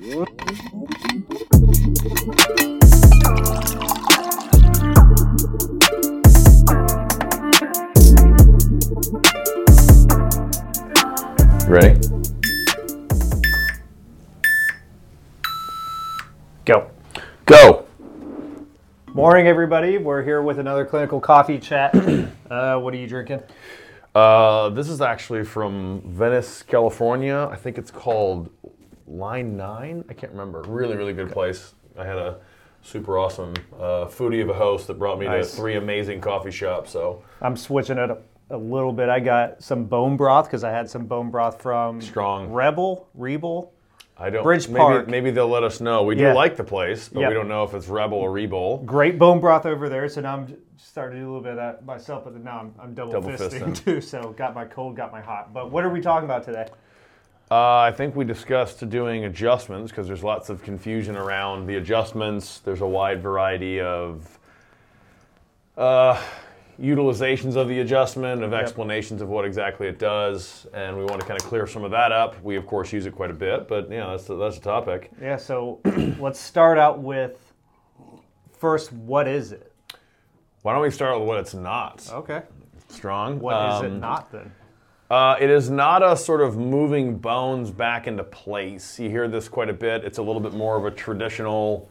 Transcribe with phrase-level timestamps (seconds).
[0.00, 0.30] Ready?
[16.64, 16.90] Go.
[17.44, 17.84] Go.
[19.12, 19.98] Morning, everybody.
[19.98, 21.94] We're here with another clinical coffee chat.
[22.50, 23.42] uh, what are you drinking?
[24.14, 27.50] Uh, this is actually from Venice, California.
[27.52, 28.48] I think it's called
[29.14, 30.04] Line 9.
[30.08, 30.62] I can't remember.
[30.62, 31.74] Really, really good place.
[31.98, 32.38] I had a
[32.82, 35.50] super awesome uh, foodie of a host that brought me Nice.
[35.50, 36.90] to three amazing coffee shops.
[36.92, 39.08] So I'm switching it up a little bit.
[39.08, 42.50] I got some bone broth because I had some bone broth from Strong.
[42.52, 43.72] Rebel, Rebel.
[44.16, 44.42] I don't.
[44.42, 45.08] Bridge maybe, Park.
[45.08, 46.02] Maybe they'll let us know.
[46.04, 46.34] We do Yeah.
[46.34, 47.28] like the place, but Yeah.
[47.28, 48.78] we don't know if it's Rebel or Rebel.
[48.84, 50.08] Great bone broth over there.
[50.08, 52.60] So now I'm j- starting to do a little bit of that myself, but now
[52.60, 53.84] I'm, I'm double, Double fisting fisting.
[53.84, 54.00] too.
[54.00, 55.52] So got my cold, got my hot.
[55.54, 56.66] But what are we talking about today?
[57.50, 62.60] Uh, I think we discussed doing adjustments because there's lots of confusion around the adjustments.
[62.60, 64.38] There's a wide variety of
[65.76, 66.22] uh,
[66.80, 71.26] utilizations of the adjustment, of explanations of what exactly it does, and we want to
[71.26, 72.40] kind of clear some of that up.
[72.40, 75.10] We of course use it quite a bit, but yeah, that's the, that's a topic.
[75.20, 75.36] Yeah.
[75.36, 75.80] So
[76.20, 77.52] let's start out with
[78.52, 78.92] first.
[78.92, 79.72] What is it?
[80.62, 82.08] Why don't we start with what it's not?
[82.12, 82.42] Okay.
[82.88, 83.40] Strong.
[83.40, 84.52] What is it Um, not then?
[85.10, 88.98] Uh, it is not a sort of moving bones back into place.
[89.00, 90.04] You hear this quite a bit.
[90.04, 91.90] It's a little bit more of a traditional,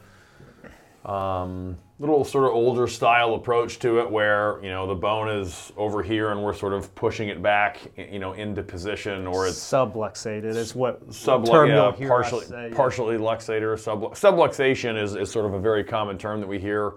[1.04, 5.74] um, little sort of older style approach to it, where you know the bone is
[5.76, 9.60] over here and we're sort of pushing it back, you know, into position, or it's
[9.60, 12.76] Subluxated is what sublu- term yeah, you'll partially, say, yeah.
[12.76, 13.74] partially luxator.
[13.76, 16.94] Sublu- subluxation is, is sort of a very common term that we hear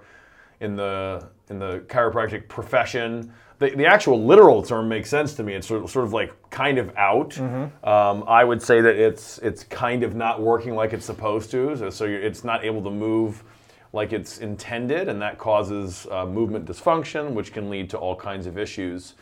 [0.63, 3.33] in the in the chiropractic profession.
[3.59, 5.55] The, the actual literal term makes sense to me.
[5.55, 7.31] It's sort of, sort of like kind of out.
[7.31, 7.89] Mm-hmm.
[7.89, 11.77] Um, I would say that it's it's kind of not working like it's supposed to.
[11.77, 13.45] So, so it's not able to move
[13.93, 18.47] like it's intended, and that causes uh, movement dysfunction, which can lead to all kinds
[18.47, 19.15] of issues.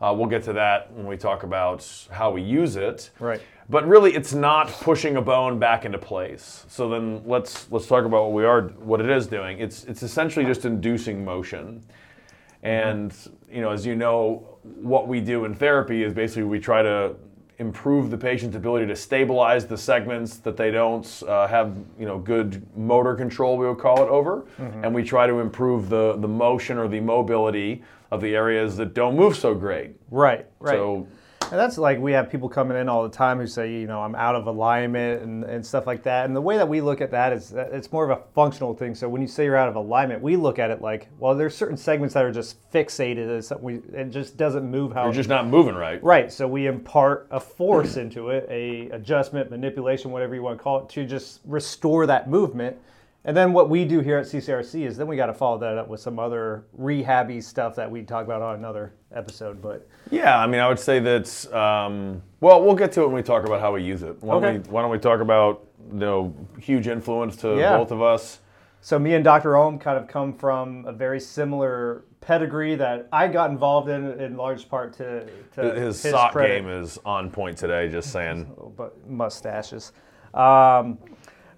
[0.00, 3.10] Uh, we'll get to that when we talk about how we use it.
[3.18, 3.40] Right.
[3.68, 6.64] But really, it's not pushing a bone back into place.
[6.68, 9.58] So then let's let's talk about what we are what it is doing.
[9.58, 11.82] It's it's essentially just inducing motion.
[12.62, 13.14] And
[13.50, 17.14] you know, as you know, what we do in therapy is basically we try to
[17.58, 22.18] improve the patient's ability to stabilize the segments that they don't uh, have you know
[22.18, 24.46] good motor control we would call it over
[24.82, 28.94] and we try to improve the the motion or the mobility of the areas that
[28.94, 30.74] don't move so great Right, right.
[30.74, 31.06] so
[31.50, 34.00] And that's like we have people coming in all the time who say, you know,
[34.00, 36.26] I'm out of alignment and, and stuff like that.
[36.26, 38.72] And the way that we look at that is that it's more of a functional
[38.72, 38.94] thing.
[38.94, 41.56] So when you say you're out of alignment, we look at it like, well, there's
[41.56, 43.28] certain segments that are just fixated.
[43.28, 46.32] As we, it just doesn't move how you're just not moving right Right.
[46.32, 50.84] So we impart a force into it, a adjustment, manipulation, whatever you want to call
[50.84, 52.76] it, to just restore that movement.
[53.24, 55.76] And then what we do here at CCRC is then we got to follow that
[55.76, 59.60] up with some other rehabby stuff that we talk about on another episode.
[59.60, 61.54] But Yeah, I mean, I would say that.
[61.54, 64.16] Um, well, we'll get to it when we talk about how we use it.
[64.22, 64.52] Why, Okay.
[64.54, 67.76] don't, we, why don't we talk about you know huge influence to Yeah.
[67.76, 68.40] both of us?
[68.80, 69.58] So me and Dr.
[69.58, 74.38] Ohm kind of come from a very similar pedigree that I got involved in in
[74.38, 75.26] large part to,
[75.56, 76.62] to His, sock credit.
[76.62, 77.88] game is on point today.
[77.90, 78.50] Just saying.
[78.78, 79.92] but mustaches.
[80.32, 80.98] Um,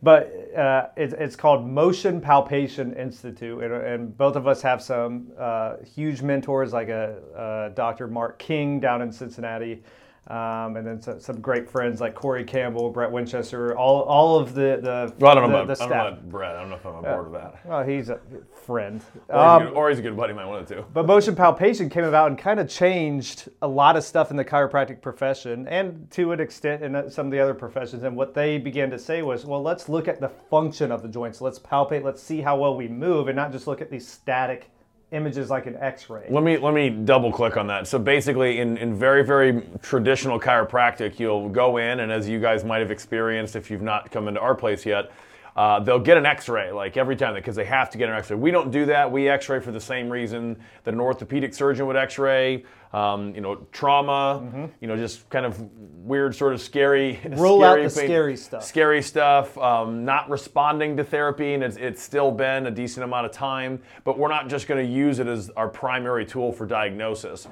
[0.03, 5.31] but uh, it, it's called Motion Palpation Institute, and, and both of us have some
[5.39, 8.09] uh, huge mentors, like a, uh Dr.
[8.09, 9.83] Mark King down in Cincinnati,
[10.29, 14.55] um, and then some, some great friends like Corey Campbell, Brett Winchester, all, all of
[14.55, 16.57] the the, Well, I don't know the, about, the I don't know about Brett.
[16.57, 17.67] I don't know if I'm on board with that.
[17.67, 18.21] Well, he's a
[18.65, 19.03] friend.
[19.29, 20.33] Or, he's Um, a good, or he's a good buddy.
[20.33, 20.85] Might want to.
[20.95, 24.45] but motion palpation came about and kind of changed a lot of stuff in the
[24.45, 28.05] chiropractic profession and to an extent in some of the other professions.
[28.05, 31.09] And what they began to say was, well, let's look at the function of the
[31.09, 31.41] joints.
[31.41, 32.05] Let's palpate.
[32.05, 34.71] Let's see how well we move and not just look at these static
[35.13, 36.27] images like an x-ray.
[36.29, 37.87] Let me let me double click on that.
[37.87, 42.65] So basically, in, in very very traditional chiropractic, you'll go in and as you guys
[42.65, 45.11] might have experienced if you've not come into our place yet,
[45.57, 48.37] uh, they'll get an X-ray like every time because they have to get an X-ray.
[48.37, 49.11] We don't do that.
[49.11, 52.65] We X-ray for the same reason that an orthopedic surgeon would X-ray.
[52.93, 54.71] Um, you know, trauma.
[54.81, 55.59] You know, just kind of
[56.05, 57.21] weird, sort of scary.
[57.23, 57.35] Mm-hmm.
[57.41, 58.65] Rule out scary the scary stuff.
[58.65, 59.57] Scary stuff.
[59.59, 63.81] Um, not responding to therapy, and it's, it's still been a decent amount of time.
[64.05, 67.49] But we're not just going to use it as our primary tool for diagnosis.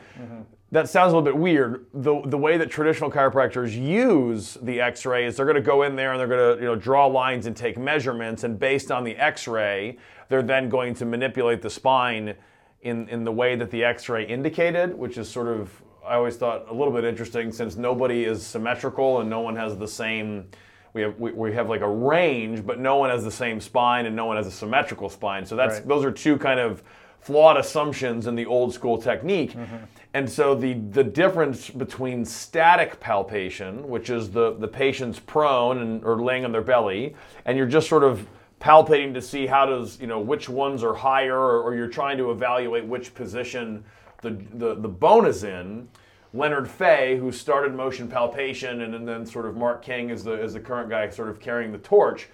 [0.73, 1.87] That sounds a little bit weird.
[1.93, 5.97] The, the way that traditional chiropractors use the X-ray is they're going to go in
[5.97, 9.03] there and they're going to you know draw lines and take measurements, and based on
[9.03, 12.35] the X-ray, they're then going to manipulate the spine
[12.83, 16.69] in in the way that the X-ray indicated, which is sort of I always thought
[16.69, 20.47] a little bit interesting since nobody is symmetrical and no one has the same
[20.93, 24.07] we have we, we have like a range, but no one has the same spine
[24.07, 25.45] and no one has a symmetrical spine.
[25.45, 25.89] So that's Right.
[25.89, 26.83] those are two kind of
[27.21, 29.53] flawed assumptions in the old school technique.
[29.53, 29.77] Mm-hmm.
[30.13, 36.05] And so the the difference between static palpation, which is the the patient's prone and
[36.05, 37.15] or laying on their belly,
[37.45, 38.27] and you're just sort of
[38.61, 42.19] palpating to see how does you know which ones are higher, or, or you're trying
[42.19, 43.85] to evaluate which position
[44.23, 45.89] the the, the bone is in.
[46.33, 50.33] Leonard Faye, who started motion palpation, and, and, then sort of Mark King is the
[50.33, 52.29] is the current guy sort of carrying the torch.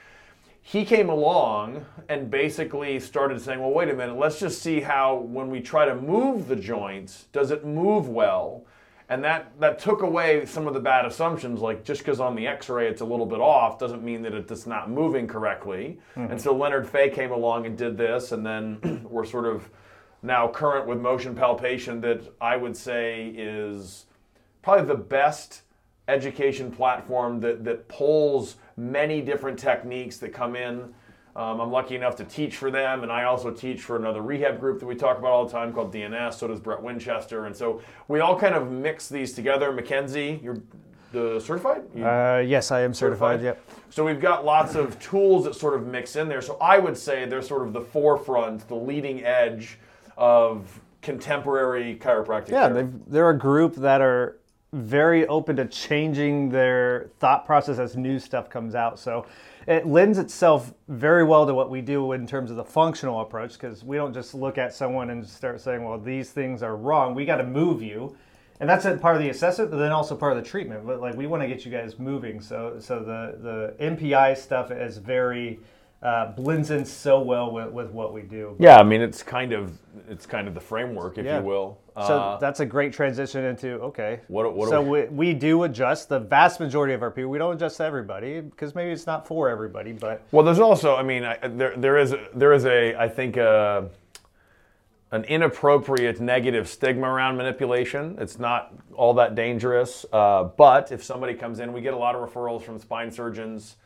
[0.69, 4.19] He came along and basically started saying, "Well, wait a minute.
[4.19, 8.65] Let's just see how when we try to move the joints, does it move well?"
[9.09, 11.61] And that that took away some of the bad assumptions.
[11.61, 14.67] Like just because on the X-ray it's a little bit off doesn't mean that it's
[14.67, 16.01] not moving correctly.
[16.15, 16.33] Hmm.
[16.33, 19.71] And so Leonard Faye came along and did this, and then we're sort of
[20.21, 24.07] now current with motion palpation that I would say is
[24.63, 25.63] probably the best
[26.09, 30.93] education platform that, that pulls many different techniques that come in.
[31.35, 34.59] Um, I'm lucky enough to teach for them, and I also teach for another rehab
[34.59, 36.33] group that we talk about all the time called DNS.
[36.35, 39.71] So does Brett Winchester, and so we all kind of mix these together.
[39.71, 40.57] McKenzie, you're
[41.13, 41.83] the certified.
[41.95, 43.41] You- Uh, yes, I am certified.
[43.41, 43.45] Certified?
[43.45, 43.63] Yep.
[43.91, 46.41] so we've got lots of tools that sort of mix in there.
[46.41, 49.79] So I would say they're sort of the forefront, the leading edge
[50.17, 52.49] of contemporary chiropractic.
[52.51, 54.39] Yeah, they're a group that are
[54.77, 58.99] very open to changing their thought process as new stuff comes out.
[58.99, 59.27] So
[59.67, 63.55] it lends itself very well to what we do in terms of the functional approach
[63.55, 67.15] because we don't just look at someone and start saying, well, these things are wrong.
[67.15, 68.17] We got to move you.
[68.61, 70.87] And that's part of the assessment, but then also part of the treatment.
[70.87, 72.41] But like we want to get you guys moving.
[72.41, 75.61] So so the the MPI stuff is very
[76.03, 78.55] uh, blends in so well with, with what we do.
[78.59, 79.79] Yeah, I mean it's kind of
[80.09, 81.39] it's kind of the framework, if Yeah.
[81.39, 81.79] you will.
[81.97, 84.21] So Uh, that's a great transition into okay.
[84.29, 87.31] What- what so we- we, we do adjust the vast majority of our people.
[87.31, 89.93] We don't adjust everybody because maybe it's not for everybody.
[89.93, 93.39] But well, there's also, I mean, I, there there is there is a I think
[93.39, 93.83] uh
[95.13, 98.17] an inappropriate negative stigma around manipulation.
[98.21, 102.15] It's not all that dangerous, uh, but if somebody comes in, we get a lot
[102.17, 103.77] of referrals from spine surgeons.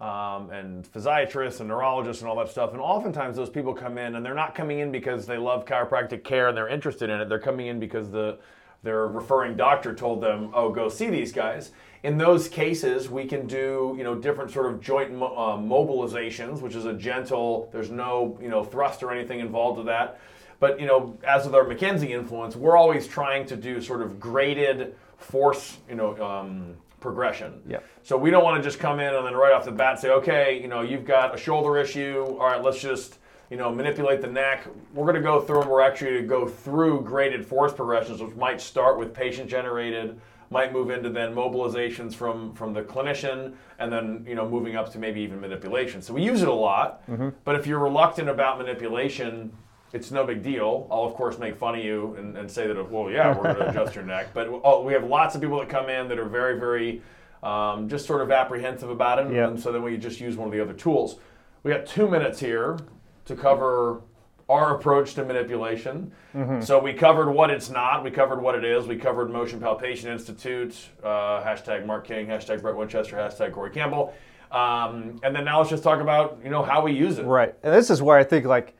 [0.00, 2.72] Um, and physiatrists and neurologists and all that stuff.
[2.72, 6.24] And oftentimes those people come in and they're not coming in because they love chiropractic
[6.24, 7.28] care and they're interested in it.
[7.28, 8.38] They're coming in because the
[8.82, 13.46] their referring doctor told them, "Oh, go see these guys." In those cases, we can
[13.46, 17.68] do you know different sort of joint mo- uh, mobilizations, which is a gentle.
[17.72, 20.18] There's no you know thrust or anything involved with that.
[20.60, 24.20] But you know, as with our McKenzie influence, we're always trying to do sort of
[24.20, 27.62] graded force, you know, um, progression.
[27.66, 27.84] Yep.
[28.02, 30.10] So we don't want to just come in and then right off the bat say,
[30.10, 32.24] okay, you know, you've got a shoulder issue.
[32.38, 33.18] All right, let's just
[33.50, 34.66] you know manipulate the neck.
[34.94, 38.22] We're going to go through and we're actually going to go through graded force progressions,
[38.22, 40.20] which might start with patient generated,
[40.50, 44.90] might move into then mobilizations from from the clinician, and then you know moving up
[44.92, 46.00] to maybe even manipulation.
[46.00, 47.06] So we use it a lot.
[47.08, 47.30] Mm-hmm.
[47.44, 49.52] But if you're reluctant about manipulation,
[49.92, 50.86] it's no big deal.
[50.90, 53.56] I'll of course make fun of you and, and say that well yeah we're going
[53.66, 54.28] to adjust your neck.
[54.34, 57.02] But oh, we have lots of people that come in that are very very
[57.42, 59.48] um, just sort of apprehensive about it, Yep.
[59.48, 61.16] and so then we just use one of the other tools.
[61.62, 62.78] We got two minutes here
[63.24, 64.02] to cover
[64.48, 66.12] our approach to manipulation.
[66.60, 70.10] So we covered what it's not, we covered what it is, we covered Motion Palpation
[70.10, 74.12] Institute, uh, hashtag Mark King, hashtag Brett Winchester, hashtag Corey Campbell.
[74.52, 77.24] Um, and then now let's just talk about you know how we use it.
[77.24, 78.74] right, and this is where I think like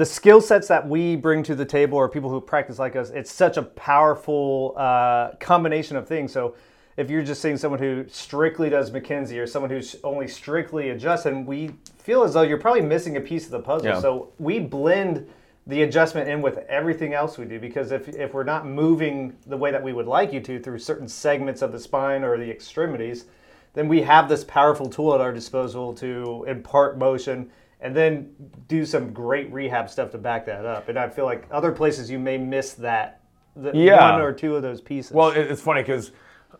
[0.00, 3.10] the skill sets that we bring to the table, or people who practice like us,
[3.10, 6.32] it's such a powerful uh, combination of things.
[6.32, 6.54] So.
[6.96, 11.24] If you're just seeing someone who strictly does McKenzie or someone who's only strictly adjusts,
[11.24, 13.88] and we feel as though you're probably missing a piece of the puzzle.
[13.88, 14.00] Yeah.
[14.00, 15.26] So we blend
[15.66, 19.56] the adjustment in with everything else we do because if, if we're not moving the
[19.56, 22.50] way that we would like you to through certain segments of the spine or the
[22.50, 23.26] extremities,
[23.72, 28.30] then we have this powerful tool at our disposal to impart motion and then
[28.68, 30.88] do some great rehab stuff to back that up.
[30.88, 33.20] And I feel like other places you may miss that,
[33.56, 34.12] the, Yeah.
[34.12, 35.12] one or two of those pieces.
[35.12, 36.12] Well, it's funny because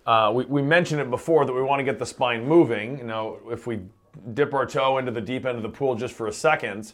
[0.06, 2.98] uh, we, we mentioned it before that we want to get the spine moving.
[2.98, 3.80] You know, if we
[4.32, 6.92] dip our toe into the deep end of the pool just for a second,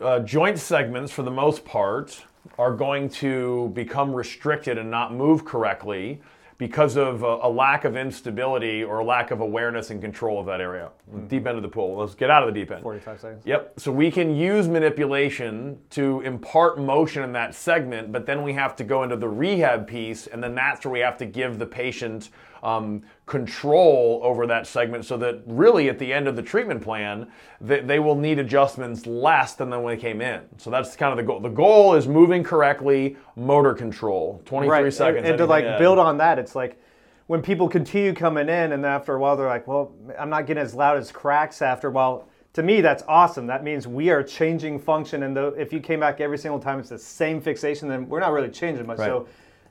[0.00, 2.24] uh, joint segments, for the most part,
[2.58, 6.20] are going to become restricted and not move correctly
[6.58, 10.46] because of a, a lack of instability or a lack of awareness and control of
[10.46, 10.90] that area.
[11.28, 11.96] Deep end of the pool.
[11.96, 12.82] Let's get out of the deep end.
[12.82, 13.46] 45 seconds.
[13.46, 13.74] Yep.
[13.78, 18.76] So we can use manipulation to impart motion in that segment, but then we have
[18.76, 21.66] to go into the rehab piece, and then that's where we have to give the
[21.66, 22.30] patient
[22.62, 27.26] um, control over that segment so that really at the end of the treatment plan,
[27.60, 30.42] they, they will need adjustments less than when they came in.
[30.58, 31.40] So that's kind of the goal.
[31.40, 34.42] The goal is moving correctly, motor control.
[34.44, 34.92] 23 right.
[34.92, 35.18] seconds.
[35.18, 36.78] And, and to like build on that, it's like
[37.26, 40.46] when people continue coming in, and then after a while they're like, "Well, I'm not
[40.46, 43.46] getting as loud as cracks after." Well, to me, that's awesome.
[43.46, 46.78] That means we are changing function, and the, if you came back every single time
[46.78, 48.98] it's the same fixation, then we're not really changing much.
[48.98, 49.06] Right.
[49.06, 49.28] So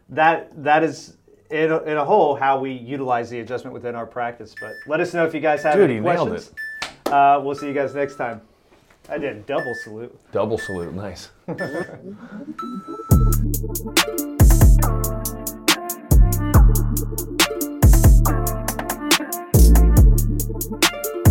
[0.09, 1.17] that that is
[1.53, 4.55] in a, in a whole how we utilize the adjustment within our practice.
[4.59, 6.51] But let us know if you guys have Dude, any questions.
[7.05, 8.41] Uh, we'll see you guys next time.
[9.07, 10.17] I did double salute.
[10.31, 11.29] Double salute, nice.